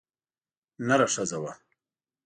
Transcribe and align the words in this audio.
نره 0.87 1.07
ښځه 1.13 1.37
وه. 1.43 1.53